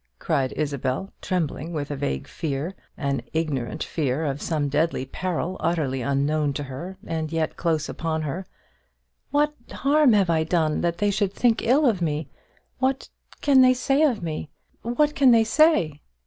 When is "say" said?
13.75-14.01, 15.43-16.01